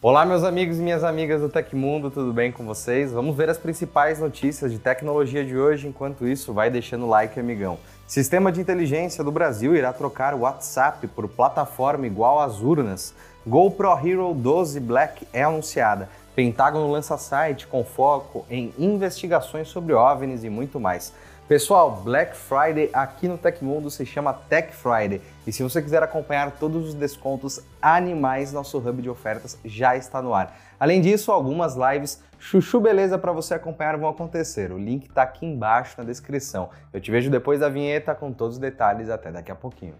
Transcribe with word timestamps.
Olá, 0.00 0.24
meus 0.24 0.44
amigos 0.44 0.78
e 0.78 0.80
minhas 0.80 1.02
amigas 1.02 1.40
do 1.40 1.48
Tecmundo, 1.48 2.08
tudo 2.08 2.32
bem 2.32 2.52
com 2.52 2.64
vocês? 2.64 3.10
Vamos 3.10 3.36
ver 3.36 3.50
as 3.50 3.58
principais 3.58 4.20
notícias 4.20 4.70
de 4.70 4.78
tecnologia 4.78 5.44
de 5.44 5.58
hoje. 5.58 5.88
Enquanto 5.88 6.24
isso, 6.24 6.54
vai 6.54 6.70
deixando 6.70 7.04
o 7.04 7.08
like, 7.08 7.40
amigão. 7.40 7.80
Sistema 8.06 8.52
de 8.52 8.60
inteligência 8.60 9.24
do 9.24 9.32
Brasil 9.32 9.74
irá 9.74 9.92
trocar 9.92 10.34
o 10.34 10.42
WhatsApp 10.42 11.04
por 11.08 11.26
plataforma 11.26 12.06
igual 12.06 12.38
às 12.38 12.60
urnas. 12.60 13.12
GoPro 13.44 13.90
Hero 13.98 14.32
12 14.34 14.78
Black 14.78 15.26
é 15.32 15.42
anunciada. 15.42 16.08
Pentágono 16.32 16.88
lança 16.88 17.18
site 17.18 17.66
com 17.66 17.82
foco 17.82 18.46
em 18.48 18.72
investigações 18.78 19.66
sobre 19.66 19.94
OVNIs 19.94 20.44
e 20.44 20.48
muito 20.48 20.78
mais. 20.78 21.12
Pessoal, 21.48 22.02
Black 22.04 22.36
Friday 22.36 22.90
aqui 22.92 23.26
no 23.26 23.38
Tecmundo 23.38 23.90
se 23.90 24.04
chama 24.04 24.34
Tech 24.34 24.70
Friday. 24.74 25.22
E 25.46 25.52
se 25.52 25.62
você 25.62 25.80
quiser 25.80 26.02
acompanhar 26.02 26.50
todos 26.50 26.88
os 26.88 26.94
descontos 26.94 27.58
animais, 27.80 28.52
nosso 28.52 28.76
hub 28.76 29.00
de 29.00 29.08
ofertas 29.08 29.58
já 29.64 29.96
está 29.96 30.20
no 30.20 30.34
ar. 30.34 30.54
Além 30.78 31.00
disso, 31.00 31.32
algumas 31.32 31.74
lives 31.74 32.22
chuchu 32.38 32.80
beleza 32.80 33.16
para 33.16 33.32
você 33.32 33.54
acompanhar 33.54 33.96
vão 33.96 34.10
acontecer. 34.10 34.70
O 34.72 34.78
link 34.78 35.08
está 35.08 35.22
aqui 35.22 35.46
embaixo 35.46 35.94
na 35.96 36.04
descrição. 36.04 36.68
Eu 36.92 37.00
te 37.00 37.10
vejo 37.10 37.30
depois 37.30 37.60
da 37.60 37.70
vinheta 37.70 38.14
com 38.14 38.30
todos 38.30 38.56
os 38.56 38.60
detalhes. 38.60 39.08
Até 39.08 39.32
daqui 39.32 39.50
a 39.50 39.56
pouquinho. 39.56 39.94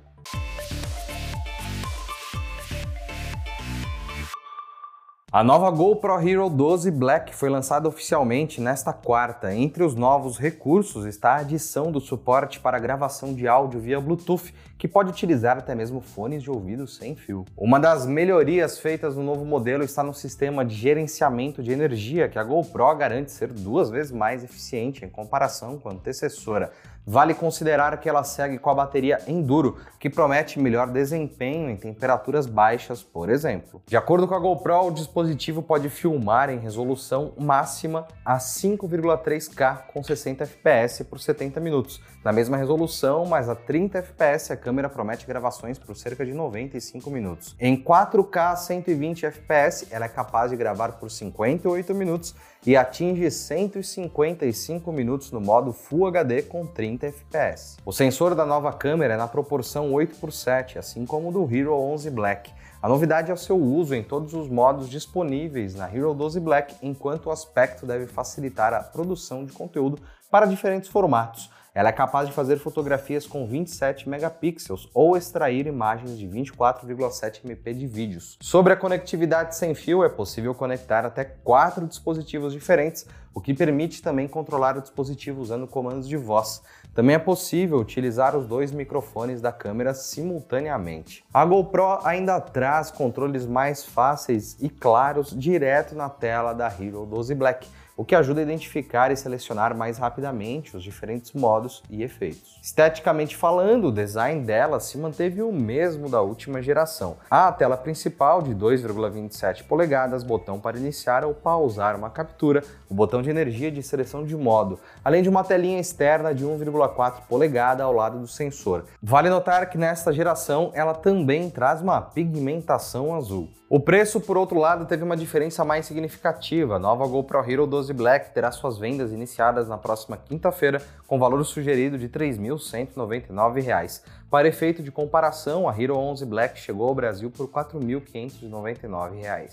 A 5.30 5.44
nova 5.44 5.70
GoPro 5.70 6.26
Hero 6.26 6.48
12 6.48 6.90
Black 6.90 7.34
foi 7.34 7.50
lançada 7.50 7.86
oficialmente 7.86 8.62
nesta 8.62 8.94
quarta. 8.94 9.54
Entre 9.54 9.84
os 9.84 9.94
novos 9.94 10.38
recursos 10.38 11.04
está 11.04 11.32
a 11.32 11.40
adição 11.40 11.92
do 11.92 12.00
suporte 12.00 12.58
para 12.58 12.78
gravação 12.78 13.34
de 13.34 13.46
áudio 13.46 13.78
via 13.78 14.00
Bluetooth, 14.00 14.54
que 14.78 14.88
pode 14.88 15.10
utilizar 15.10 15.58
até 15.58 15.74
mesmo 15.74 16.00
fones 16.00 16.42
de 16.42 16.50
ouvido 16.50 16.86
sem 16.86 17.14
fio. 17.14 17.44
Uma 17.54 17.78
das 17.78 18.06
melhorias 18.06 18.78
feitas 18.78 19.16
no 19.16 19.22
novo 19.22 19.44
modelo 19.44 19.84
está 19.84 20.02
no 20.02 20.14
sistema 20.14 20.64
de 20.64 20.74
gerenciamento 20.74 21.62
de 21.62 21.72
energia, 21.72 22.26
que 22.26 22.38
a 22.38 22.42
GoPro 22.42 22.96
garante 22.96 23.30
ser 23.30 23.52
duas 23.52 23.90
vezes 23.90 24.10
mais 24.10 24.42
eficiente 24.42 25.04
em 25.04 25.10
comparação 25.10 25.78
com 25.78 25.90
a 25.90 25.92
antecessora. 25.92 26.72
Vale 27.10 27.32
considerar 27.32 27.98
que 27.98 28.06
ela 28.06 28.22
segue 28.22 28.58
com 28.58 28.68
a 28.68 28.74
bateria 28.74 29.18
Enduro, 29.26 29.78
que 29.98 30.10
promete 30.10 30.60
melhor 30.60 30.88
desempenho 30.88 31.70
em 31.70 31.76
temperaturas 31.76 32.44
baixas, 32.44 33.02
por 33.02 33.30
exemplo. 33.30 33.80
De 33.86 33.96
acordo 33.96 34.28
com 34.28 34.34
a 34.34 34.38
GoPro, 34.38 34.88
o 34.88 34.90
dispositivo 34.90 35.62
pode 35.62 35.88
filmar 35.88 36.50
em 36.50 36.58
resolução 36.58 37.32
máxima 37.38 38.06
a 38.22 38.36
5,3K 38.36 39.86
com 39.86 40.04
60 40.04 40.44
fps 40.44 41.02
por 41.08 41.18
70 41.18 41.58
minutos. 41.60 41.98
Na 42.22 42.30
mesma 42.30 42.58
resolução, 42.58 43.24
mas 43.24 43.48
a 43.48 43.54
30 43.54 44.02
fps, 44.02 44.50
a 44.50 44.56
câmera 44.58 44.90
promete 44.90 45.26
gravações 45.26 45.78
por 45.78 45.96
cerca 45.96 46.26
de 46.26 46.34
95 46.34 47.10
minutos. 47.10 47.56
Em 47.58 47.82
4K 47.82 48.54
120 48.54 49.24
fps, 49.30 49.86
ela 49.90 50.04
é 50.04 50.08
capaz 50.10 50.50
de 50.50 50.58
gravar 50.58 50.92
por 50.92 51.10
58 51.10 51.94
minutos 51.94 52.34
e 52.66 52.76
atinge 52.76 53.30
155 53.30 54.92
minutos 54.92 55.30
no 55.30 55.40
modo 55.40 55.72
Full 55.72 56.06
HD 56.06 56.42
com 56.42 56.66
30 56.66 57.12
fps. 57.12 57.76
O 57.84 57.92
sensor 57.92 58.34
da 58.34 58.44
nova 58.44 58.72
câmera 58.72 59.14
é 59.14 59.16
na 59.16 59.28
proporção 59.28 59.92
8 59.92 60.16
por 60.16 60.32
7, 60.32 60.78
assim 60.78 61.06
como 61.06 61.28
o 61.28 61.32
do 61.32 61.54
Hero 61.54 61.72
11 61.74 62.10
Black. 62.10 62.52
A 62.80 62.88
novidade 62.88 63.30
é 63.30 63.34
o 63.34 63.38
seu 63.38 63.56
uso 63.56 63.94
em 63.94 64.02
todos 64.02 64.34
os 64.34 64.48
modos 64.48 64.88
disponíveis 64.88 65.74
na 65.74 65.92
Hero 65.92 66.14
12 66.14 66.38
Black, 66.40 66.74
enquanto 66.82 67.26
o 67.26 67.30
aspecto 67.30 67.86
deve 67.86 68.06
facilitar 68.06 68.72
a 68.72 68.80
produção 68.80 69.44
de 69.44 69.52
conteúdo 69.52 69.98
para 70.30 70.46
diferentes 70.46 70.88
formatos. 70.88 71.50
Ela 71.74 71.90
é 71.90 71.92
capaz 71.92 72.28
de 72.28 72.34
fazer 72.34 72.58
fotografias 72.58 73.26
com 73.26 73.46
27 73.46 74.08
megapixels 74.08 74.88
ou 74.94 75.16
extrair 75.16 75.66
imagens 75.66 76.18
de 76.18 76.26
24,7 76.26 77.44
MP 77.44 77.74
de 77.74 77.86
vídeos. 77.86 78.36
Sobre 78.40 78.72
a 78.72 78.76
conectividade 78.76 79.56
sem 79.56 79.74
fio, 79.74 80.02
é 80.02 80.08
possível 80.08 80.54
conectar 80.54 81.04
até 81.04 81.24
quatro 81.24 81.86
dispositivos 81.86 82.52
diferentes, 82.52 83.06
o 83.34 83.40
que 83.40 83.54
permite 83.54 84.02
também 84.02 84.26
controlar 84.26 84.76
o 84.76 84.80
dispositivo 84.80 85.40
usando 85.40 85.66
comandos 85.66 86.08
de 86.08 86.16
voz. 86.16 86.62
Também 86.94 87.14
é 87.14 87.18
possível 87.18 87.78
utilizar 87.78 88.36
os 88.36 88.46
dois 88.46 88.72
microfones 88.72 89.40
da 89.40 89.52
câmera 89.52 89.94
simultaneamente. 89.94 91.24
A 91.32 91.44
GoPro 91.44 92.00
ainda 92.02 92.40
traz 92.40 92.90
controles 92.90 93.46
mais 93.46 93.84
fáceis 93.84 94.56
e 94.60 94.68
claros 94.68 95.30
direto 95.38 95.94
na 95.94 96.08
tela 96.08 96.52
da 96.52 96.66
Hero 96.66 97.06
12 97.06 97.34
Black 97.36 97.68
o 97.98 98.04
que 98.04 98.14
ajuda 98.14 98.40
a 98.40 98.44
identificar 98.44 99.10
e 99.10 99.16
selecionar 99.16 99.76
mais 99.76 99.98
rapidamente 99.98 100.76
os 100.76 100.84
diferentes 100.84 101.32
modos 101.32 101.82
e 101.90 102.04
efeitos. 102.04 102.60
Esteticamente 102.62 103.36
falando, 103.36 103.88
o 103.88 103.92
design 103.92 104.44
dela 104.44 104.78
se 104.78 104.96
manteve 104.96 105.42
o 105.42 105.50
mesmo 105.50 106.08
da 106.08 106.22
última 106.22 106.62
geração. 106.62 107.16
A 107.28 107.50
tela 107.50 107.76
principal 107.76 108.40
de 108.40 108.54
2,27 108.54 109.64
polegadas, 109.64 110.22
botão 110.22 110.60
para 110.60 110.78
iniciar 110.78 111.24
ou 111.24 111.34
pausar 111.34 111.96
uma 111.96 112.08
captura, 112.08 112.62
o 112.88 112.94
botão 112.94 113.20
de 113.20 113.30
energia 113.30 113.68
de 113.68 113.82
seleção 113.82 114.24
de 114.24 114.36
modo, 114.36 114.78
além 115.04 115.20
de 115.20 115.28
uma 115.28 115.42
telinha 115.42 115.80
externa 115.80 116.32
de 116.32 116.46
1,4 116.46 117.22
polegada 117.28 117.82
ao 117.82 117.92
lado 117.92 118.20
do 118.20 118.28
sensor. 118.28 118.84
Vale 119.02 119.28
notar 119.28 119.68
que 119.68 119.76
nesta 119.76 120.12
geração 120.12 120.70
ela 120.72 120.94
também 120.94 121.50
traz 121.50 121.80
uma 121.80 122.00
pigmentação 122.00 123.12
azul. 123.16 123.57
O 123.70 123.78
preço, 123.78 124.18
por 124.18 124.38
outro 124.38 124.58
lado, 124.58 124.86
teve 124.86 125.04
uma 125.04 125.14
diferença 125.14 125.62
mais 125.62 125.84
significativa. 125.84 126.76
A 126.76 126.78
nova 126.78 127.06
GoPro 127.06 127.44
Hero 127.46 127.66
12 127.66 127.92
Black 127.92 128.32
terá 128.32 128.50
suas 128.50 128.78
vendas 128.78 129.12
iniciadas 129.12 129.68
na 129.68 129.76
próxima 129.76 130.16
quinta-feira, 130.16 130.80
com 131.06 131.18
valor 131.18 131.44
sugerido 131.44 131.98
de 131.98 132.06
R$ 132.06 132.12
3.199. 132.12 134.00
Para 134.30 134.48
efeito 134.48 134.82
de 134.82 134.90
comparação, 134.90 135.68
a 135.68 135.78
Hero 135.78 135.98
11 135.98 136.24
Black 136.24 136.58
chegou 136.58 136.88
ao 136.88 136.94
Brasil 136.94 137.30
por 137.30 137.44
R$ 137.44 137.52
4.599. 137.52 139.50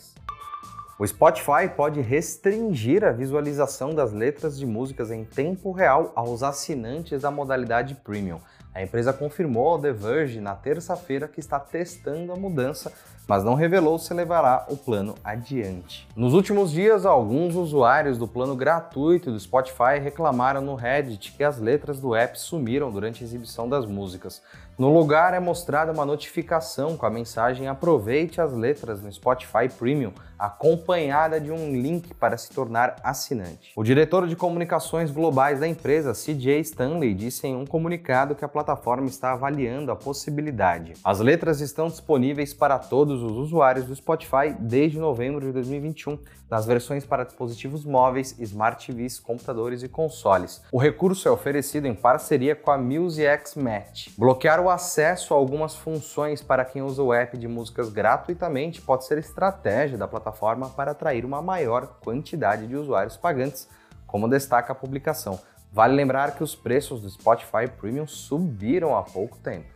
O 0.98 1.06
Spotify 1.06 1.68
pode 1.76 2.00
restringir 2.00 3.04
a 3.04 3.12
visualização 3.12 3.94
das 3.94 4.14
letras 4.14 4.58
de 4.58 4.66
músicas 4.66 5.12
em 5.12 5.26
tempo 5.26 5.74
real 5.74 6.14
aos 6.16 6.42
assinantes 6.42 7.24
da 7.24 7.30
modalidade 7.30 7.96
Premium. 7.96 8.40
A 8.74 8.82
empresa 8.82 9.12
confirmou 9.12 9.68
ao 9.68 9.80
The 9.80 9.92
Verge 9.92 10.40
na 10.40 10.56
terça-feira 10.56 11.28
que 11.28 11.42
está 11.42 11.60
testando 11.60 12.32
a 12.32 12.36
mudança, 12.38 12.94
mas 13.28 13.44
não 13.44 13.54
revelou 13.54 13.98
se 13.98 14.14
levará 14.14 14.66
o 14.70 14.78
plano 14.78 15.16
adiante. 15.24 16.08
Nos 16.16 16.34
últimos 16.34 16.72
dias, 16.72 17.06
alguns 17.06 17.56
usuários 17.56 18.18
do 18.18 18.28
plano 18.28 18.56
gratuito 18.56 19.32
do 19.32 19.40
Spotify 19.40 20.00
reclamaram 20.02 20.62
no 20.62 20.76
Reddit 20.76 21.34
que 21.34 21.44
as 21.44 21.60
letras 21.60 22.00
do 22.00 22.16
app 22.16 22.40
sumiram 22.40 22.92
durante 22.92 23.24
a 23.24 23.28
exibição 23.28 23.68
das 23.68 23.86
músicas. 23.86 24.42
No 24.78 24.94
lugar 24.94 25.34
é 25.34 25.40
mostrada 25.40 25.94
uma 25.94 26.06
notificação 26.06 26.98
com 26.98 27.06
a 27.06 27.10
mensagem 27.10 27.66
Aproveite 27.66 28.42
as 28.42 28.52
letras 28.52 29.02
no 29.02 29.10
Spotify 29.10 29.70
Premium, 29.70 30.12
acompanhada 30.38 31.40
de 31.40 31.50
um 31.50 31.72
link 31.72 32.14
para 32.14 32.38
se 32.38 32.50
tornar 32.52 32.98
assinante. 33.02 33.72
O 33.74 33.86
diretor 33.86 34.28
de 34.28 34.36
comunicações 34.36 35.12
globais 35.12 35.62
da 35.62 35.68
empresa, 35.68 36.12
CJ 36.12 36.60
Stanley, 36.60 37.14
disse 37.14 37.48
em 37.48 37.56
um 37.56 37.66
comunicado 37.66 38.36
que 38.36 38.44
a 38.44 38.50
plataforma 38.50 39.08
está 39.08 39.32
avaliando 39.32 39.94
a 39.94 39.96
possibilidade. 39.96 40.94
As 41.06 41.22
letras 41.22 41.62
estão 41.62 41.88
disponíveis 41.88 42.54
para 42.54 42.78
todos 42.78 43.15
os 43.22 43.32
usuários 43.34 43.86
do 43.86 43.96
Spotify 43.96 44.56
desde 44.60 44.98
novembro 44.98 45.46
de 45.46 45.52
2021, 45.52 46.18
nas 46.50 46.66
versões 46.66 47.06
para 47.06 47.24
dispositivos 47.24 47.84
móveis, 47.84 48.38
smart 48.40 48.86
TVs, 48.86 49.20
computadores 49.20 49.84
e 49.84 49.90
consoles. 49.90 50.62
O 50.72 50.78
recurso 50.78 51.28
é 51.28 51.32
oferecido 51.32 51.88
em 51.88 51.94
parceria 51.94 52.56
com 52.56 52.72
a 52.72 52.78
MusicX 52.78 53.56
Match. 53.56 54.10
Bloquear 54.18 54.60
o 54.60 54.70
acesso 54.70 55.34
a 55.34 55.38
algumas 55.38 55.76
funções 55.76 56.42
para 56.42 56.66
quem 56.66 56.82
usa 56.82 57.04
o 57.04 57.14
app 57.14 57.38
de 57.38 57.48
músicas 57.48 57.90
gratuitamente 57.90 58.82
pode 58.82 59.06
ser 59.06 59.18
estratégia 59.18 59.98
da 59.98 60.08
plataforma 60.08 60.70
para 60.70 60.92
atrair 60.92 61.26
uma 61.26 61.42
maior 61.42 62.00
quantidade 62.04 62.68
de 62.68 62.76
usuários 62.76 63.18
pagantes, 63.18 63.68
como 64.06 64.30
destaca 64.30 64.72
a 64.72 64.76
publicação. 64.76 65.40
Vale 65.72 65.94
lembrar 65.94 66.36
que 66.36 66.44
os 66.44 66.56
preços 66.56 67.02
do 67.02 67.10
Spotify 67.10 67.68
Premium 67.68 68.08
subiram 68.08 68.96
há 68.96 69.04
pouco 69.04 69.38
tempo. 69.40 69.75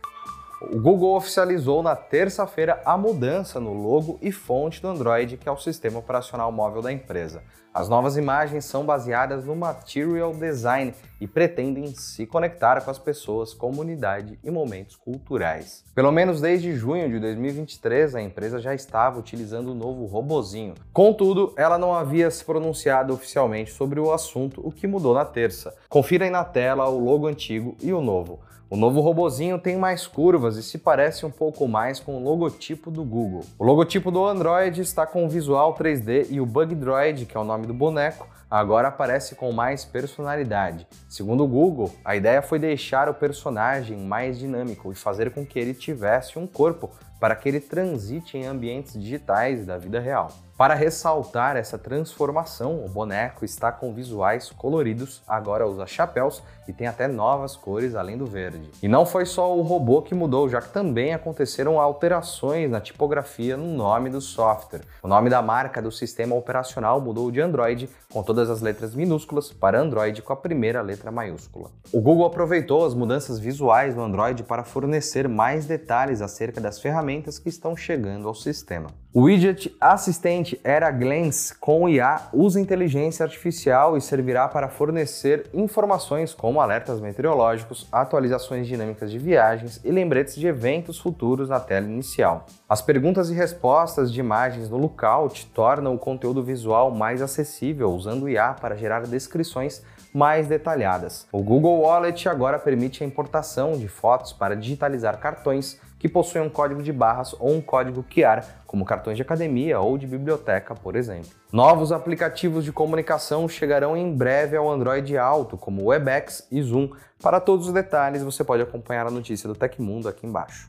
O 0.60 0.78
Google 0.78 1.16
oficializou 1.16 1.82
na 1.82 1.96
terça-feira 1.96 2.82
a 2.84 2.94
mudança 2.94 3.58
no 3.58 3.72
logo 3.72 4.18
e 4.20 4.30
fonte 4.30 4.82
do 4.82 4.88
Android, 4.88 5.38
que 5.38 5.48
é 5.48 5.52
o 5.52 5.56
sistema 5.56 5.98
operacional 5.98 6.52
móvel 6.52 6.82
da 6.82 6.92
empresa. 6.92 7.42
As 7.72 7.88
novas 7.88 8.18
imagens 8.18 8.66
são 8.66 8.84
baseadas 8.84 9.46
no 9.46 9.56
Material 9.56 10.34
Design 10.34 10.92
e 11.18 11.26
pretendem 11.26 11.86
se 11.94 12.26
conectar 12.26 12.78
com 12.82 12.90
as 12.90 12.98
pessoas, 12.98 13.54
comunidade 13.54 14.38
e 14.44 14.50
momentos 14.50 14.96
culturais. 14.96 15.82
Pelo 15.94 16.12
menos 16.12 16.42
desde 16.42 16.74
junho 16.74 17.08
de 17.08 17.18
2023, 17.18 18.14
a 18.16 18.20
empresa 18.20 18.60
já 18.60 18.74
estava 18.74 19.18
utilizando 19.18 19.70
o 19.70 19.74
novo 19.74 20.04
robozinho. 20.04 20.74
Contudo, 20.92 21.54
ela 21.56 21.78
não 21.78 21.94
havia 21.94 22.30
se 22.30 22.44
pronunciado 22.44 23.14
oficialmente 23.14 23.72
sobre 23.72 23.98
o 23.98 24.12
assunto, 24.12 24.60
o 24.62 24.70
que 24.70 24.86
mudou 24.86 25.14
na 25.14 25.24
terça. 25.24 25.74
Confira 25.88 26.26
aí 26.26 26.30
na 26.30 26.44
tela 26.44 26.86
o 26.86 27.02
logo 27.02 27.26
antigo 27.26 27.76
e 27.80 27.94
o 27.94 28.02
novo. 28.02 28.40
O 28.70 28.76
novo 28.76 29.00
robozinho 29.00 29.58
tem 29.58 29.76
mais 29.76 30.06
curvas 30.06 30.56
e 30.56 30.62
se 30.62 30.78
parece 30.78 31.26
um 31.26 31.30
pouco 31.30 31.66
mais 31.66 31.98
com 31.98 32.16
o 32.16 32.22
logotipo 32.22 32.88
do 32.88 33.02
Google. 33.02 33.44
O 33.58 33.64
logotipo 33.64 34.12
do 34.12 34.24
Android 34.24 34.80
está 34.80 35.04
com 35.04 35.26
o 35.26 35.28
visual 35.28 35.74
3D 35.74 36.28
e 36.30 36.40
o 36.40 36.46
Bug 36.46 36.76
Droid, 36.76 37.26
que 37.26 37.36
é 37.36 37.40
o 37.40 37.42
nome 37.42 37.66
do 37.66 37.74
boneco, 37.74 38.28
agora 38.50 38.88
aparece 38.88 39.34
com 39.34 39.52
mais 39.52 39.84
personalidade. 39.84 40.86
Segundo 41.08 41.44
o 41.44 41.48
Google, 41.48 41.94
a 42.04 42.16
ideia 42.16 42.42
foi 42.42 42.58
deixar 42.58 43.08
o 43.08 43.14
personagem 43.14 43.96
mais 43.96 44.38
dinâmico 44.38 44.90
e 44.90 44.94
fazer 44.96 45.30
com 45.30 45.46
que 45.46 45.58
ele 45.58 45.72
tivesse 45.72 46.38
um 46.38 46.46
corpo 46.46 46.90
para 47.20 47.36
que 47.36 47.48
ele 47.48 47.60
transite 47.60 48.38
em 48.38 48.46
ambientes 48.46 48.94
digitais 48.94 49.66
da 49.66 49.76
vida 49.76 50.00
real. 50.00 50.30
Para 50.56 50.74
ressaltar 50.74 51.56
essa 51.56 51.78
transformação, 51.78 52.84
o 52.84 52.88
boneco 52.88 53.46
está 53.46 53.72
com 53.72 53.94
visuais 53.94 54.50
coloridos, 54.50 55.22
agora 55.26 55.66
usa 55.66 55.86
chapéus 55.86 56.42
e 56.68 56.72
tem 56.72 56.86
até 56.86 57.08
novas 57.08 57.56
cores 57.56 57.94
além 57.94 58.18
do 58.18 58.26
verde. 58.26 58.70
E 58.82 58.86
não 58.86 59.06
foi 59.06 59.24
só 59.24 59.56
o 59.56 59.62
robô 59.62 60.02
que 60.02 60.14
mudou, 60.14 60.50
já 60.50 60.60
que 60.60 60.68
também 60.68 61.14
aconteceram 61.14 61.80
alterações 61.80 62.70
na 62.70 62.78
tipografia 62.78 63.56
no 63.56 63.74
nome 63.74 64.10
do 64.10 64.20
software. 64.20 64.82
O 65.02 65.08
nome 65.08 65.30
da 65.30 65.40
marca 65.40 65.80
do 65.80 65.90
sistema 65.90 66.34
operacional 66.34 67.00
mudou 67.00 67.30
de 67.30 67.40
Android 67.40 67.88
com 68.12 68.22
todas 68.40 68.48
as 68.48 68.62
letras 68.62 68.94
minúsculas 68.94 69.52
para 69.52 69.78
Android 69.78 70.22
com 70.22 70.32
a 70.32 70.36
primeira 70.36 70.80
letra 70.80 71.10
maiúscula. 71.10 71.70
O 71.92 72.00
Google 72.00 72.24
aproveitou 72.24 72.86
as 72.86 72.94
mudanças 72.94 73.38
visuais 73.38 73.94
no 73.94 74.02
Android 74.02 74.44
para 74.44 74.64
fornecer 74.64 75.28
mais 75.28 75.66
detalhes 75.66 76.22
acerca 76.22 76.58
das 76.58 76.80
ferramentas 76.80 77.38
que 77.38 77.50
estão 77.50 77.76
chegando 77.76 78.26
ao 78.26 78.34
sistema. 78.34 78.88
O 79.12 79.22
widget 79.22 79.76
assistente 79.80 80.60
Era 80.62 80.88
Glance 80.92 81.52
com 81.58 81.88
IA 81.88 82.28
usa 82.32 82.60
inteligência 82.60 83.24
artificial 83.24 83.96
e 83.96 84.00
servirá 84.00 84.46
para 84.46 84.68
fornecer 84.68 85.50
informações 85.52 86.32
como 86.32 86.60
alertas 86.60 87.00
meteorológicos, 87.00 87.88
atualizações 87.90 88.68
dinâmicas 88.68 89.10
de 89.10 89.18
viagens 89.18 89.80
e 89.82 89.90
lembretes 89.90 90.36
de 90.36 90.46
eventos 90.46 90.96
futuros 90.96 91.48
na 91.48 91.58
tela 91.58 91.88
inicial. 91.88 92.46
As 92.68 92.80
perguntas 92.80 93.30
e 93.30 93.34
respostas 93.34 94.12
de 94.12 94.20
imagens 94.20 94.70
no 94.70 94.78
Lookout 94.78 95.44
tornam 95.46 95.96
o 95.96 95.98
conteúdo 95.98 96.40
visual 96.40 96.92
mais 96.92 97.20
acessível 97.20 97.90
usando 97.90 98.28
IA 98.28 98.52
para 98.52 98.76
gerar 98.76 99.08
descrições 99.08 99.82
mais 100.12 100.46
detalhadas. 100.46 101.26
O 101.32 101.42
Google 101.42 101.80
Wallet 101.80 102.28
agora 102.28 102.58
permite 102.58 103.02
a 103.02 103.06
importação 103.06 103.72
de 103.72 103.88
fotos 103.88 104.32
para 104.32 104.56
digitalizar 104.56 105.18
cartões 105.18 105.80
que 105.98 106.08
possuem 106.08 106.44
um 106.44 106.48
código 106.48 106.82
de 106.82 106.92
barras 106.92 107.34
ou 107.38 107.52
um 107.52 107.60
código 107.60 108.02
QR, 108.02 108.42
como 108.66 108.86
cartões 108.86 109.16
de 109.16 109.22
academia 109.22 109.78
ou 109.80 109.98
de 109.98 110.06
biblioteca, 110.06 110.74
por 110.74 110.96
exemplo. 110.96 111.30
Novos 111.52 111.92
aplicativos 111.92 112.64
de 112.64 112.72
comunicação 112.72 113.46
chegarão 113.46 113.94
em 113.94 114.16
breve 114.16 114.56
ao 114.56 114.70
Android 114.70 115.16
Auto, 115.18 115.58
como 115.58 115.84
Webex 115.84 116.48
e 116.50 116.62
Zoom. 116.62 116.90
Para 117.22 117.38
todos 117.38 117.66
os 117.66 117.72
detalhes, 117.72 118.22
você 118.22 118.42
pode 118.42 118.62
acompanhar 118.62 119.06
a 119.06 119.10
notícia 119.10 119.46
do 119.46 119.54
Tecmundo 119.54 120.08
aqui 120.08 120.26
embaixo. 120.26 120.68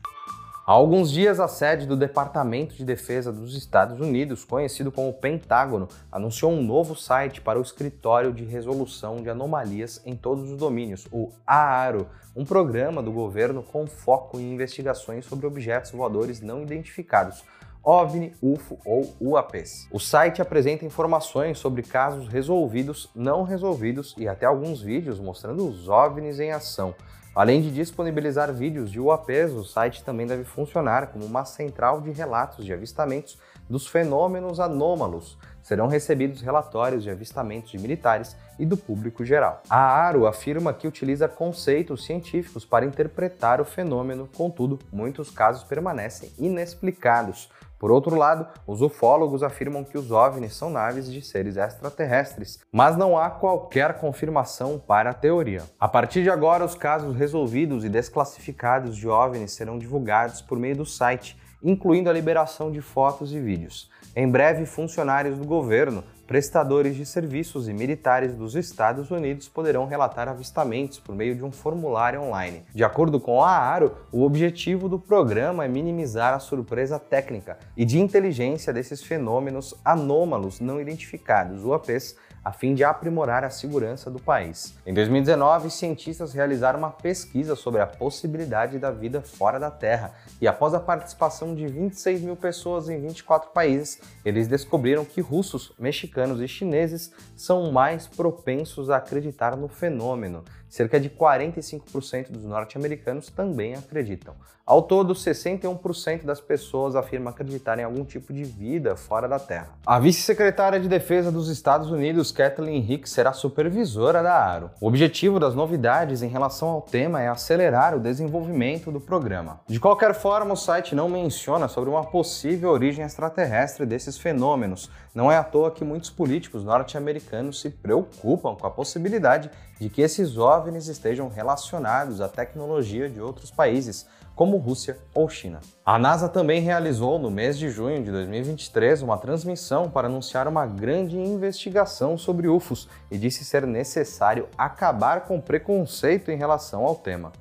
Há 0.64 0.70
alguns 0.70 1.10
dias, 1.10 1.40
a 1.40 1.48
sede 1.48 1.86
do 1.86 1.96
Departamento 1.96 2.76
de 2.76 2.84
Defesa 2.84 3.32
dos 3.32 3.56
Estados 3.56 3.98
Unidos, 3.98 4.44
conhecido 4.44 4.92
como 4.92 5.12
Pentágono, 5.12 5.88
anunciou 6.10 6.52
um 6.52 6.62
novo 6.62 6.94
site 6.94 7.40
para 7.40 7.58
o 7.58 7.62
Escritório 7.62 8.32
de 8.32 8.44
Resolução 8.44 9.16
de 9.16 9.28
Anomalias 9.28 10.00
em 10.06 10.14
Todos 10.14 10.48
os 10.48 10.56
Domínios, 10.56 11.08
o 11.10 11.32
AARO, 11.44 12.06
um 12.36 12.44
programa 12.44 13.02
do 13.02 13.10
governo 13.10 13.60
com 13.60 13.88
foco 13.88 14.38
em 14.38 14.52
investigações 14.52 15.24
sobre 15.24 15.48
objetos 15.48 15.90
voadores 15.90 16.40
não 16.40 16.62
identificados. 16.62 17.42
OVNI, 17.82 18.32
UFO 18.40 18.78
ou 18.84 19.16
UAPs. 19.20 19.88
O 19.90 19.98
site 19.98 20.40
apresenta 20.40 20.84
informações 20.84 21.58
sobre 21.58 21.82
casos 21.82 22.28
resolvidos, 22.28 23.10
não 23.16 23.42
resolvidos 23.42 24.14
e 24.16 24.28
até 24.28 24.46
alguns 24.46 24.80
vídeos 24.80 25.18
mostrando 25.18 25.66
os 25.66 25.88
OVNIs 25.88 26.38
em 26.38 26.52
ação. 26.52 26.94
Além 27.34 27.62
de 27.62 27.70
disponibilizar 27.70 28.52
vídeos 28.52 28.90
de 28.90 29.00
UAPs, 29.00 29.52
o 29.52 29.64
site 29.64 30.04
também 30.04 30.26
deve 30.26 30.44
funcionar 30.44 31.06
como 31.06 31.24
uma 31.24 31.46
central 31.46 32.02
de 32.02 32.10
relatos 32.10 32.62
de 32.62 32.74
avistamentos 32.74 33.38
dos 33.70 33.86
fenômenos 33.86 34.60
anômalos. 34.60 35.38
Serão 35.62 35.86
recebidos 35.86 36.40
relatórios 36.40 37.02
de 37.02 37.10
avistamentos 37.10 37.70
de 37.70 37.78
militares 37.78 38.36
e 38.58 38.66
do 38.66 38.76
público 38.76 39.24
geral. 39.24 39.62
A 39.68 39.78
ARO 39.78 40.26
afirma 40.26 40.74
que 40.74 40.86
utiliza 40.86 41.28
conceitos 41.28 42.04
científicos 42.04 42.64
para 42.64 42.84
interpretar 42.84 43.60
o 43.60 43.64
fenômeno, 43.64 44.28
contudo, 44.36 44.78
muitos 44.92 45.30
casos 45.30 45.64
permanecem 45.64 46.30
inexplicados. 46.38 47.48
Por 47.82 47.90
outro 47.90 48.14
lado, 48.14 48.46
os 48.64 48.80
ufólogos 48.80 49.42
afirmam 49.42 49.82
que 49.82 49.98
os 49.98 50.12
OVNIs 50.12 50.54
são 50.54 50.70
naves 50.70 51.10
de 51.10 51.20
seres 51.20 51.56
extraterrestres, 51.56 52.60
mas 52.70 52.96
não 52.96 53.18
há 53.18 53.28
qualquer 53.28 53.94
confirmação 53.94 54.78
para 54.78 55.10
a 55.10 55.14
teoria. 55.14 55.64
A 55.80 55.88
partir 55.88 56.22
de 56.22 56.30
agora, 56.30 56.64
os 56.64 56.76
casos 56.76 57.16
resolvidos 57.16 57.84
e 57.84 57.88
desclassificados 57.88 58.96
de 58.96 59.08
OVNIs 59.08 59.50
serão 59.50 59.80
divulgados 59.80 60.40
por 60.40 60.60
meio 60.60 60.76
do 60.76 60.86
site, 60.86 61.36
incluindo 61.62 62.10
a 62.10 62.12
liberação 62.12 62.70
de 62.70 62.80
fotos 62.80 63.32
e 63.32 63.40
vídeos. 63.40 63.90
Em 64.14 64.28
breve, 64.28 64.66
funcionários 64.66 65.38
do 65.38 65.44
governo 65.44 66.04
prestadores 66.32 66.96
de 66.96 67.04
serviços 67.04 67.68
e 67.68 67.74
militares 67.74 68.34
dos 68.34 68.54
Estados 68.54 69.10
Unidos 69.10 69.50
poderão 69.50 69.84
relatar 69.84 70.28
avistamentos 70.28 70.98
por 70.98 71.14
meio 71.14 71.36
de 71.36 71.44
um 71.44 71.52
formulário 71.52 72.22
online. 72.22 72.64
De 72.74 72.82
acordo 72.82 73.20
com 73.20 73.42
a 73.42 73.50
AARO, 73.50 73.94
o 74.10 74.22
objetivo 74.22 74.88
do 74.88 74.98
programa 74.98 75.64
é 75.64 75.68
minimizar 75.68 76.32
a 76.32 76.38
surpresa 76.38 76.98
técnica 76.98 77.58
e 77.76 77.84
de 77.84 78.00
inteligência 78.00 78.72
desses 78.72 79.02
fenômenos 79.02 79.74
anômalos 79.84 80.58
não 80.58 80.80
identificados, 80.80 81.64
UAPs, 81.64 82.16
a 82.44 82.52
fim 82.52 82.74
de 82.74 82.82
aprimorar 82.82 83.44
a 83.44 83.50
segurança 83.50 84.10
do 84.10 84.18
país. 84.18 84.74
Em 84.84 84.92
2019, 84.92 85.70
cientistas 85.70 86.32
realizaram 86.32 86.78
uma 86.78 86.90
pesquisa 86.90 87.54
sobre 87.54 87.80
a 87.80 87.86
possibilidade 87.86 88.78
da 88.78 88.90
vida 88.90 89.20
fora 89.20 89.60
da 89.60 89.70
Terra 89.70 90.12
e, 90.40 90.48
após 90.48 90.74
a 90.74 90.80
participação 90.80 91.54
de 91.54 91.66
26 91.66 92.22
mil 92.22 92.36
pessoas 92.36 92.88
em 92.88 93.00
24 93.00 93.50
países, 93.50 94.00
eles 94.24 94.48
descobriram 94.48 95.04
que 95.04 95.20
russos, 95.20 95.72
mexicanos 95.78 96.40
e 96.40 96.48
chineses 96.48 97.12
são 97.36 97.70
mais 97.70 98.06
propensos 98.06 98.90
a 98.90 98.96
acreditar 98.96 99.56
no 99.56 99.68
fenômeno. 99.68 100.44
Cerca 100.72 100.98
de 100.98 101.10
45% 101.10 102.30
dos 102.30 102.46
norte-americanos 102.46 103.28
também 103.28 103.74
acreditam. 103.74 104.34
Ao 104.64 104.80
todo, 104.80 105.12
61% 105.12 106.24
das 106.24 106.40
pessoas 106.40 106.96
afirmam 106.96 107.30
acreditar 107.30 107.78
em 107.78 107.82
algum 107.82 108.06
tipo 108.06 108.32
de 108.32 108.42
vida 108.42 108.96
fora 108.96 109.28
da 109.28 109.38
Terra. 109.38 109.68
A 109.84 109.98
vice-secretária 109.98 110.80
de 110.80 110.88
Defesa 110.88 111.30
dos 111.30 111.50
Estados 111.50 111.90
Unidos, 111.90 112.32
Kathleen 112.32 112.90
Hicks, 112.90 113.10
será 113.10 113.34
supervisora 113.34 114.22
da 114.22 114.32
ARO. 114.32 114.70
O 114.80 114.86
objetivo 114.86 115.38
das 115.38 115.54
novidades 115.54 116.22
em 116.22 116.28
relação 116.28 116.68
ao 116.68 116.80
tema 116.80 117.20
é 117.20 117.28
acelerar 117.28 117.94
o 117.94 118.00
desenvolvimento 118.00 118.90
do 118.90 119.00
programa. 119.00 119.60
De 119.66 119.78
qualquer 119.78 120.14
forma, 120.14 120.54
o 120.54 120.56
site 120.56 120.94
não 120.94 121.08
menciona 121.08 121.68
sobre 121.68 121.90
uma 121.90 122.04
possível 122.04 122.70
origem 122.70 123.04
extraterrestre 123.04 123.84
desses 123.84 124.16
fenômenos. 124.16 124.88
Não 125.14 125.30
é 125.30 125.36
à 125.36 125.44
toa 125.44 125.70
que 125.70 125.84
muitos 125.84 126.08
políticos 126.08 126.64
norte-americanos 126.64 127.60
se 127.60 127.68
preocupam 127.68 128.54
com 128.54 128.66
a 128.66 128.70
possibilidade 128.70 129.50
de 129.78 129.90
que 129.90 130.00
esses 130.00 130.38
OVNIs 130.62 130.86
estejam 130.86 131.28
relacionados 131.28 132.20
à 132.20 132.28
tecnologia 132.28 133.08
de 133.08 133.20
outros 133.20 133.50
países, 133.50 134.06
como 134.34 134.56
Rússia 134.56 134.96
ou 135.12 135.28
China. 135.28 135.60
A 135.84 135.98
NASA 135.98 136.28
também 136.28 136.60
realizou, 136.60 137.18
no 137.18 137.30
mês 137.30 137.58
de 137.58 137.68
junho 137.68 138.02
de 138.02 138.12
2023, 138.12 139.02
uma 139.02 139.18
transmissão 139.18 139.90
para 139.90 140.06
anunciar 140.06 140.46
uma 140.46 140.64
grande 140.64 141.18
investigação 141.18 142.16
sobre 142.16 142.48
UFOs 142.48 142.88
e 143.10 143.18
disse 143.18 143.44
ser 143.44 143.66
necessário 143.66 144.48
acabar 144.56 145.22
com 145.22 145.40
preconceito 145.40 146.30
em 146.30 146.36
relação 146.36 146.84
ao 146.84 146.94
tema. 146.94 147.32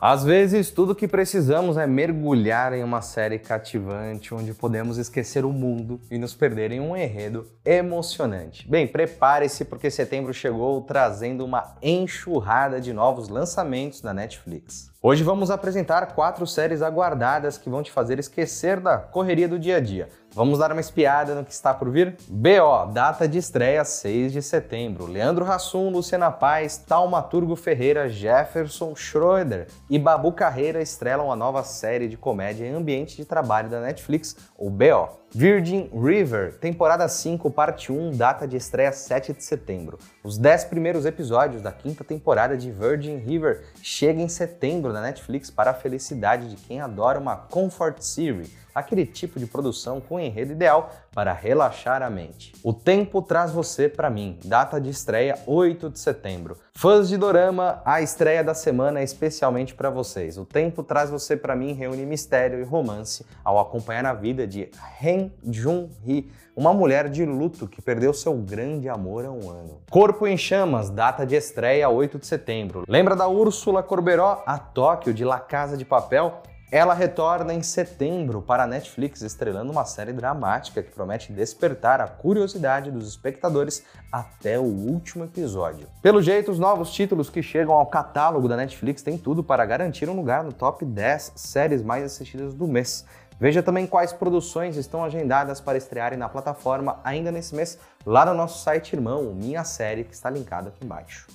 Às 0.00 0.24
vezes, 0.24 0.70
tudo 0.70 0.94
que 0.94 1.06
precisamos 1.06 1.76
é 1.76 1.86
mergulhar 1.86 2.72
em 2.72 2.82
uma 2.82 3.02
série 3.02 3.38
cativante 3.38 4.34
onde 4.34 4.54
podemos 4.54 4.96
esquecer 4.96 5.44
o 5.44 5.52
mundo 5.52 6.00
e 6.10 6.16
nos 6.16 6.32
perder 6.32 6.72
em 6.72 6.80
um 6.80 6.96
enredo 6.96 7.46
emocionante. 7.62 8.66
Bem, 8.66 8.86
prepare-se 8.86 9.62
porque 9.62 9.90
setembro 9.90 10.32
chegou 10.32 10.80
trazendo 10.80 11.44
uma 11.44 11.76
enxurrada 11.82 12.80
de 12.80 12.94
novos 12.94 13.28
lançamentos 13.28 14.00
da 14.00 14.14
Netflix. 14.14 14.90
Hoje 15.02 15.22
vamos 15.22 15.50
apresentar 15.50 16.14
quatro 16.14 16.46
séries 16.46 16.80
aguardadas 16.80 17.58
que 17.58 17.68
vão 17.68 17.82
te 17.82 17.92
fazer 17.92 18.18
esquecer 18.18 18.80
da 18.80 18.96
correria 18.96 19.48
do 19.48 19.58
dia 19.58 19.76
a 19.76 19.80
dia. 19.80 20.08
Vamos 20.32 20.60
dar 20.60 20.70
uma 20.70 20.80
espiada 20.80 21.34
no 21.34 21.44
que 21.44 21.52
está 21.52 21.74
por 21.74 21.90
vir? 21.90 22.16
BO, 22.28 22.92
data 22.92 23.26
de 23.26 23.36
estreia 23.36 23.84
6 23.84 24.32
de 24.32 24.40
setembro. 24.40 25.06
Leandro 25.06 25.44
Hassum, 25.44 25.90
Luciana 25.90 26.30
Paz, 26.30 26.78
Taumaturgo 26.78 27.56
Ferreira, 27.56 28.08
Jefferson 28.08 28.94
Schroeder 28.94 29.66
e 29.88 29.98
Babu 29.98 30.32
Carreira 30.32 30.80
estrelam 30.80 31.32
a 31.32 31.36
nova 31.36 31.64
série 31.64 32.06
de 32.06 32.16
comédia 32.16 32.64
em 32.64 32.74
ambiente 32.74 33.16
de 33.16 33.24
trabalho 33.24 33.68
da 33.68 33.80
Netflix, 33.80 34.36
o 34.56 34.70
BO. 34.70 35.20
Virgin 35.32 35.88
River, 35.94 36.58
temporada 36.58 37.06
5, 37.06 37.48
parte 37.52 37.92
1, 37.92 38.16
data 38.16 38.48
de 38.48 38.56
estreia 38.56 38.90
7 38.90 39.32
de 39.32 39.44
setembro. 39.44 39.96
Os 40.24 40.36
10 40.36 40.64
primeiros 40.64 41.06
episódios 41.06 41.62
da 41.62 41.70
quinta 41.70 42.02
temporada 42.02 42.56
de 42.56 42.72
Virgin 42.72 43.16
River 43.16 43.62
chegam 43.80 44.24
em 44.24 44.28
setembro 44.28 44.92
na 44.92 45.00
Netflix 45.00 45.48
para 45.48 45.70
a 45.70 45.74
felicidade 45.74 46.50
de 46.50 46.56
quem 46.56 46.80
adora 46.80 47.20
uma 47.20 47.36
comfort 47.36 48.00
series, 48.00 48.50
aquele 48.80 49.06
tipo 49.06 49.38
de 49.38 49.46
produção 49.46 50.00
com 50.00 50.18
enredo 50.18 50.52
ideal 50.52 50.92
para 51.14 51.32
relaxar 51.32 52.02
a 52.02 52.10
mente. 52.10 52.52
O 52.62 52.72
Tempo 52.72 53.22
Traz 53.22 53.52
Você 53.52 53.88
para 53.88 54.10
mim, 54.10 54.38
data 54.44 54.80
de 54.80 54.90
estreia 54.90 55.38
8 55.46 55.90
de 55.90 55.98
setembro. 55.98 56.56
Fãs 56.74 57.08
de 57.08 57.16
Dorama, 57.16 57.82
a 57.84 58.00
estreia 58.00 58.42
da 58.42 58.54
semana 58.54 59.00
é 59.00 59.04
especialmente 59.04 59.74
para 59.74 59.90
vocês. 59.90 60.38
O 60.38 60.44
Tempo 60.44 60.82
Traz 60.82 61.10
Você 61.10 61.36
para 61.36 61.54
mim 61.54 61.72
reúne 61.72 62.06
mistério 62.06 62.60
e 62.60 62.64
romance 62.64 63.24
ao 63.44 63.58
acompanhar 63.58 64.06
a 64.06 64.14
vida 64.14 64.46
de 64.46 64.70
Ren 64.98 65.30
Jun-hee, 65.44 66.30
uma 66.56 66.72
mulher 66.72 67.08
de 67.08 67.24
luto 67.24 67.66
que 67.66 67.80
perdeu 67.80 68.12
seu 68.12 68.34
grande 68.34 68.88
amor 68.88 69.24
há 69.24 69.30
um 69.30 69.50
ano. 69.50 69.80
Corpo 69.90 70.26
em 70.26 70.36
Chamas, 70.36 70.90
data 70.90 71.26
de 71.26 71.34
estreia 71.34 71.88
8 71.88 72.18
de 72.18 72.26
setembro. 72.26 72.84
Lembra 72.88 73.14
da 73.14 73.28
Úrsula 73.28 73.82
Corberó, 73.82 74.42
a 74.46 74.58
Tóquio 74.58 75.12
de 75.14 75.24
La 75.24 75.38
Casa 75.38 75.76
de 75.76 75.84
Papel? 75.84 76.42
Ela 76.72 76.94
retorna 76.94 77.52
em 77.52 77.64
setembro 77.64 78.40
para 78.40 78.62
a 78.62 78.66
Netflix, 78.66 79.22
estrelando 79.22 79.72
uma 79.72 79.84
série 79.84 80.12
dramática 80.12 80.80
que 80.80 80.92
promete 80.92 81.32
despertar 81.32 82.00
a 82.00 82.06
curiosidade 82.06 82.92
dos 82.92 83.08
espectadores 83.08 83.82
até 84.12 84.56
o 84.56 84.62
último 84.62 85.24
episódio. 85.24 85.88
Pelo 86.00 86.22
jeito, 86.22 86.52
os 86.52 86.60
novos 86.60 86.92
títulos 86.92 87.28
que 87.28 87.42
chegam 87.42 87.74
ao 87.74 87.86
catálogo 87.86 88.48
da 88.48 88.56
Netflix 88.56 89.02
têm 89.02 89.18
tudo 89.18 89.42
para 89.42 89.66
garantir 89.66 90.08
um 90.08 90.14
lugar 90.14 90.44
no 90.44 90.52
top 90.52 90.84
10 90.84 91.32
séries 91.34 91.82
mais 91.82 92.04
assistidas 92.04 92.54
do 92.54 92.68
mês. 92.68 93.04
Veja 93.40 93.64
também 93.64 93.84
quais 93.84 94.12
produções 94.12 94.76
estão 94.76 95.02
agendadas 95.02 95.60
para 95.60 95.76
estrearem 95.76 96.18
na 96.18 96.28
plataforma 96.28 97.00
ainda 97.02 97.32
nesse 97.32 97.52
mês, 97.52 97.80
lá 98.06 98.24
no 98.24 98.34
nosso 98.34 98.62
site 98.62 98.92
irmão, 98.92 99.34
Minha 99.34 99.64
Série, 99.64 100.04
que 100.04 100.14
está 100.14 100.30
linkado 100.30 100.68
aqui 100.68 100.84
embaixo. 100.84 101.26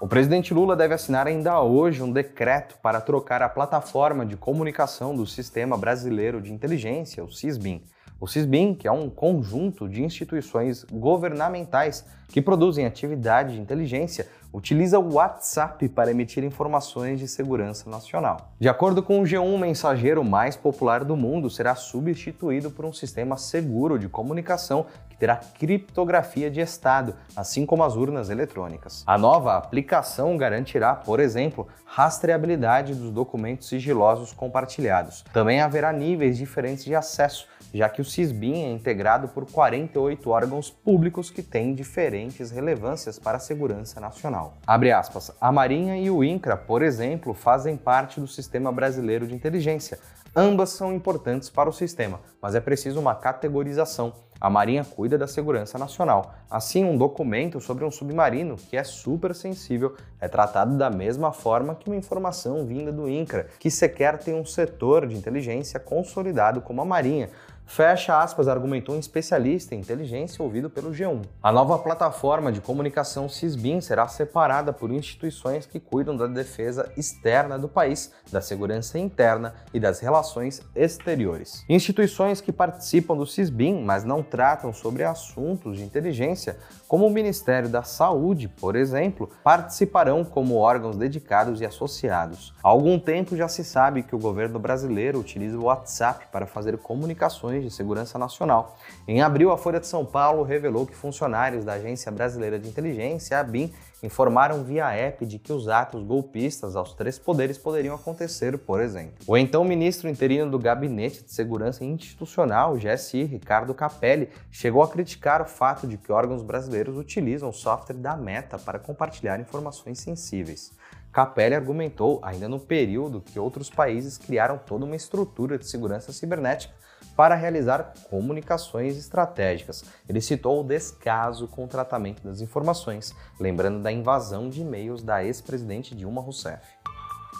O 0.00 0.06
presidente 0.06 0.54
Lula 0.54 0.76
deve 0.76 0.94
assinar 0.94 1.26
ainda 1.26 1.60
hoje 1.60 2.04
um 2.04 2.12
decreto 2.12 2.78
para 2.80 3.00
trocar 3.00 3.42
a 3.42 3.48
plataforma 3.48 4.24
de 4.24 4.36
comunicação 4.36 5.12
do 5.12 5.26
Sistema 5.26 5.76
Brasileiro 5.76 6.40
de 6.40 6.52
Inteligência, 6.52 7.24
o 7.24 7.32
SISBIN. 7.32 7.82
O 8.20 8.28
SISBIN, 8.28 8.76
que 8.76 8.86
é 8.86 8.92
um 8.92 9.10
conjunto 9.10 9.88
de 9.88 10.00
instituições 10.04 10.84
governamentais 10.84 12.04
que 12.28 12.42
produzem 12.42 12.86
atividade 12.86 13.54
de 13.54 13.60
inteligência, 13.60 14.28
utiliza 14.52 14.98
o 14.98 15.14
WhatsApp 15.14 15.88
para 15.88 16.10
emitir 16.10 16.44
informações 16.44 17.18
de 17.18 17.28
segurança 17.28 17.88
nacional. 17.90 18.52
De 18.58 18.68
acordo 18.68 19.02
com 19.02 19.20
o 19.20 19.24
G1, 19.24 19.54
o 19.54 19.58
mensageiro 19.58 20.24
mais 20.24 20.56
popular 20.56 21.04
do 21.04 21.16
mundo 21.16 21.50
será 21.50 21.74
substituído 21.74 22.70
por 22.70 22.84
um 22.84 22.92
sistema 22.92 23.36
seguro 23.36 23.98
de 23.98 24.08
comunicação 24.08 24.86
terá 25.18 25.36
criptografia 25.36 26.50
de 26.50 26.60
estado, 26.60 27.14
assim 27.34 27.66
como 27.66 27.82
as 27.82 27.96
urnas 27.96 28.30
eletrônicas. 28.30 29.02
A 29.06 29.18
nova 29.18 29.56
aplicação 29.56 30.36
garantirá, 30.36 30.94
por 30.94 31.18
exemplo, 31.18 31.66
rastreabilidade 31.84 32.94
dos 32.94 33.10
documentos 33.10 33.68
sigilosos 33.68 34.32
compartilhados. 34.32 35.24
Também 35.32 35.60
haverá 35.60 35.92
níveis 35.92 36.38
diferentes 36.38 36.84
de 36.84 36.94
acesso, 36.94 37.46
já 37.74 37.88
que 37.88 38.00
o 38.00 38.04
SISBIN 38.04 38.64
é 38.64 38.72
integrado 38.72 39.28
por 39.28 39.44
48 39.50 40.30
órgãos 40.30 40.70
públicos 40.70 41.30
que 41.30 41.42
têm 41.42 41.74
diferentes 41.74 42.17
relevâncias 42.50 43.18
para 43.18 43.36
a 43.36 43.40
segurança 43.40 44.00
nacional. 44.00 44.54
Aspas. 44.98 45.30
A 45.40 45.52
Marinha 45.52 45.96
e 45.96 46.10
o 46.10 46.24
INCRA, 46.24 46.56
por 46.56 46.82
exemplo, 46.82 47.32
fazem 47.32 47.76
parte 47.76 48.20
do 48.20 48.26
Sistema 48.26 48.72
Brasileiro 48.72 49.26
de 49.26 49.34
Inteligência. 49.34 49.98
Ambas 50.34 50.70
são 50.70 50.92
importantes 50.92 51.48
para 51.48 51.68
o 51.68 51.72
sistema, 51.72 52.20
mas 52.40 52.54
é 52.54 52.60
preciso 52.60 53.00
uma 53.00 53.14
categorização 53.14 54.12
a 54.40 54.48
Marinha 54.48 54.84
cuida 54.84 55.18
da 55.18 55.26
segurança 55.26 55.76
nacional. 55.78 56.34
Assim, 56.48 56.84
um 56.84 56.96
documento 56.96 57.60
sobre 57.60 57.84
um 57.84 57.90
submarino, 57.90 58.56
que 58.56 58.76
é 58.76 58.84
super 58.84 59.34
sensível, 59.34 59.96
é 60.20 60.28
tratado 60.28 60.78
da 60.78 60.88
mesma 60.88 61.32
forma 61.32 61.74
que 61.74 61.88
uma 61.88 61.96
informação 61.96 62.64
vinda 62.64 62.92
do 62.92 63.08
INCRA, 63.08 63.48
que 63.58 63.68
sequer 63.68 64.18
tem 64.18 64.34
um 64.34 64.44
setor 64.44 65.08
de 65.08 65.16
inteligência 65.16 65.80
consolidado 65.80 66.60
como 66.60 66.80
a 66.80 66.84
Marinha. 66.84 67.30
Fecha 67.68 68.18
aspas, 68.18 68.48
argumentou 68.48 68.94
um 68.94 68.98
especialista 68.98 69.74
em 69.74 69.80
inteligência 69.80 70.42
ouvido 70.42 70.70
pelo 70.70 70.90
G1. 70.90 71.22
A 71.42 71.52
nova 71.52 71.78
plataforma 71.78 72.50
de 72.50 72.62
comunicação 72.62 73.28
Cisbin 73.28 73.82
será 73.82 74.08
separada 74.08 74.72
por 74.72 74.90
instituições 74.90 75.66
que 75.66 75.78
cuidam 75.78 76.16
da 76.16 76.26
defesa 76.26 76.90
externa 76.96 77.58
do 77.58 77.68
país, 77.68 78.10
da 78.32 78.40
segurança 78.40 78.98
interna 78.98 79.54
e 79.72 79.78
das 79.78 80.00
relações 80.00 80.62
exteriores. 80.74 81.62
Instituições 81.68 82.40
que 82.40 82.50
participam 82.50 83.14
do 83.14 83.26
Cisbin, 83.26 83.84
mas 83.84 84.02
não 84.02 84.22
tratam 84.22 84.72
sobre 84.72 85.04
assuntos 85.04 85.76
de 85.76 85.84
inteligência, 85.84 86.56
como 86.88 87.06
o 87.06 87.10
Ministério 87.10 87.68
da 87.68 87.82
Saúde, 87.82 88.48
por 88.48 88.76
exemplo, 88.76 89.30
participarão 89.44 90.24
como 90.24 90.56
órgãos 90.56 90.96
dedicados 90.96 91.60
e 91.60 91.66
associados. 91.66 92.54
Há 92.64 92.68
algum 92.68 92.98
tempo 92.98 93.36
já 93.36 93.46
se 93.46 93.62
sabe 93.62 94.02
que 94.02 94.16
o 94.16 94.18
governo 94.18 94.58
brasileiro 94.58 95.20
utiliza 95.20 95.58
o 95.58 95.64
WhatsApp 95.64 96.28
para 96.32 96.46
fazer 96.46 96.78
comunicações 96.78 97.57
de 97.64 97.70
segurança 97.70 98.18
nacional. 98.18 98.76
Em 99.06 99.22
abril, 99.22 99.50
a 99.50 99.58
Folha 99.58 99.80
de 99.80 99.86
São 99.86 100.04
Paulo 100.04 100.42
revelou 100.42 100.86
que 100.86 100.94
funcionários 100.94 101.64
da 101.64 101.74
Agência 101.74 102.10
Brasileira 102.10 102.58
de 102.58 102.68
Inteligência, 102.68 103.36
a 103.36 103.40
ABIN, 103.40 103.72
informaram 104.02 104.62
via 104.62 104.90
app 104.92 105.26
de 105.26 105.38
que 105.38 105.52
os 105.52 105.68
atos 105.68 106.02
golpistas 106.02 106.76
aos 106.76 106.94
três 106.94 107.18
poderes 107.18 107.58
poderiam 107.58 107.94
acontecer, 107.94 108.56
por 108.58 108.80
exemplo. 108.80 109.14
O 109.26 109.36
então 109.36 109.64
ministro 109.64 110.08
interino 110.08 110.50
do 110.50 110.58
Gabinete 110.58 111.24
de 111.24 111.32
Segurança 111.32 111.84
Institucional, 111.84 112.76
GSI, 112.76 113.24
Ricardo 113.24 113.74
Capelli, 113.74 114.28
chegou 114.50 114.82
a 114.82 114.88
criticar 114.88 115.42
o 115.42 115.46
fato 115.46 115.86
de 115.86 115.96
que 115.96 116.12
órgãos 116.12 116.42
brasileiros 116.42 116.96
utilizam 116.96 117.48
o 117.48 117.52
software 117.52 117.96
da 117.96 118.16
Meta 118.16 118.58
para 118.58 118.78
compartilhar 118.78 119.40
informações 119.40 119.98
sensíveis. 119.98 120.72
Capelli 121.12 121.54
argumentou, 121.54 122.20
ainda 122.22 122.48
no 122.48 122.60
período 122.60 123.20
que 123.20 123.40
outros 123.40 123.70
países 123.70 124.18
criaram 124.18 124.58
toda 124.58 124.84
uma 124.84 124.94
estrutura 124.94 125.58
de 125.58 125.66
segurança 125.66 126.12
cibernética 126.12 126.72
para 127.18 127.34
realizar 127.34 127.94
comunicações 128.08 128.96
estratégicas. 128.96 129.84
Ele 130.08 130.20
citou 130.20 130.60
o 130.60 130.64
descaso 130.64 131.48
com 131.48 131.64
o 131.64 131.66
tratamento 131.66 132.22
das 132.22 132.40
informações, 132.40 133.12
lembrando 133.40 133.82
da 133.82 133.90
invasão 133.90 134.48
de 134.48 134.60
e-mails 134.60 135.02
da 135.02 135.24
ex-presidente 135.24 135.96
Dilma 135.96 136.20
Rousseff. 136.20 136.64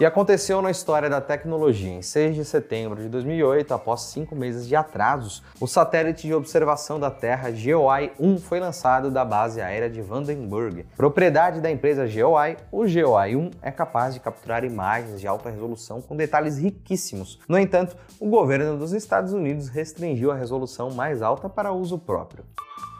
E 0.01 0.07
aconteceu 0.07 0.63
na 0.63 0.71
história 0.71 1.11
da 1.11 1.21
tecnologia. 1.21 1.91
Em 1.91 2.03
6 2.03 2.37
de 2.37 2.45
setembro 2.45 3.03
de 3.03 3.09
2008, 3.09 3.75
após 3.75 4.03
cinco 4.03 4.37
meses 4.37 4.69
de 4.69 4.77
atrasos, 4.77 5.43
o 5.61 5.67
satélite 5.67 6.25
de 6.25 6.33
observação 6.33 7.01
da 7.01 7.11
Terra 7.11 7.51
GeoEye-1 7.51 8.39
foi 8.39 8.61
lançado 8.61 9.11
da 9.11 9.25
base 9.25 9.61
aérea 9.61 9.91
de 9.91 10.01
Vandenberg. 10.01 10.87
Propriedade 10.97 11.61
da 11.61 11.69
empresa 11.69 12.07
GeoEye, 12.07 12.59
o 12.71 12.85
GeoEye-1 12.85 13.55
é 13.61 13.73
capaz 13.73 14.15
de 14.15 14.21
capturar 14.21 14.63
imagens 14.63 15.21
de 15.21 15.27
alta 15.27 15.51
resolução 15.51 16.01
com 16.01 16.15
detalhes 16.15 16.59
riquíssimos. 16.59 17.41
No 17.49 17.59
entanto, 17.59 17.97
o 18.21 18.29
governo 18.29 18.79
dos 18.79 18.93
Estados 18.93 19.33
Unidos 19.33 19.69
restringiu 19.69 20.31
a 20.31 20.37
resolução 20.37 20.93
mais 20.93 21.23
alta 21.23 21.49
para 21.49 21.73
uso 21.73 21.99
próprio. 21.99 22.45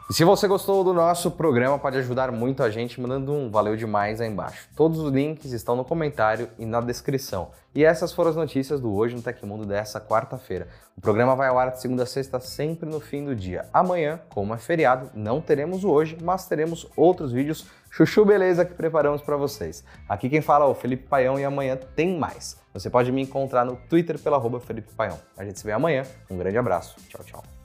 E 0.09 0.13
se 0.13 0.23
você 0.23 0.47
gostou 0.47 0.83
do 0.83 0.91
nosso 0.91 1.29
programa, 1.29 1.77
pode 1.77 1.95
ajudar 1.99 2.31
muito 2.31 2.63
a 2.63 2.69
gente 2.71 2.99
mandando 2.99 3.31
um 3.31 3.51
valeu 3.51 3.75
demais 3.75 4.19
aí 4.19 4.27
embaixo. 4.27 4.67
Todos 4.75 4.97
os 4.97 5.11
links 5.11 5.51
estão 5.51 5.75
no 5.75 5.85
comentário 5.85 6.49
e 6.57 6.65
na 6.65 6.81
descrição. 6.81 7.51
E 7.75 7.85
essas 7.85 8.11
foram 8.11 8.31
as 8.31 8.35
notícias 8.35 8.81
do 8.81 8.91
Hoje 8.91 9.15
no 9.15 9.21
Tecmundo 9.21 9.67
dessa 9.67 10.01
quarta-feira. 10.01 10.67
O 10.97 11.01
programa 11.01 11.35
vai 11.35 11.47
ao 11.47 11.59
ar 11.59 11.69
de 11.69 11.79
segunda 11.79 12.01
a 12.01 12.05
sexta, 12.07 12.39
sempre 12.39 12.89
no 12.89 12.99
fim 12.99 13.23
do 13.23 13.35
dia. 13.35 13.67
Amanhã, 13.71 14.19
como 14.29 14.55
é 14.55 14.57
feriado, 14.57 15.11
não 15.13 15.39
teremos 15.39 15.83
o 15.83 15.89
Hoje, 15.91 16.17
mas 16.23 16.47
teremos 16.47 16.87
outros 16.95 17.31
vídeos 17.31 17.67
chuchu 17.91 18.25
beleza 18.25 18.65
que 18.65 18.73
preparamos 18.73 19.21
para 19.21 19.37
vocês. 19.37 19.83
Aqui 20.07 20.27
quem 20.27 20.41
fala 20.41 20.65
é 20.65 20.67
o 20.67 20.73
Felipe 20.73 21.07
Paião 21.07 21.39
e 21.39 21.45
amanhã 21.45 21.77
tem 21.95 22.17
mais. 22.17 22.57
Você 22.73 22.89
pode 22.89 23.11
me 23.11 23.21
encontrar 23.21 23.63
no 23.63 23.75
Twitter 23.75 24.17
pela 24.17 24.37
arroba 24.37 24.59
Felipe 24.59 24.91
Paião. 24.91 25.19
A 25.37 25.45
gente 25.45 25.59
se 25.59 25.65
vê 25.65 25.71
amanhã. 25.71 26.03
Um 26.31 26.37
grande 26.37 26.57
abraço. 26.57 26.95
Tchau, 27.09 27.23
tchau. 27.23 27.58